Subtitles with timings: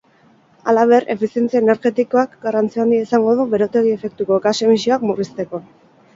[0.71, 5.63] Halaber, efizientzia energetikoak garrantzi handia izango du berotegi efektuko gas emisioak murrizteko.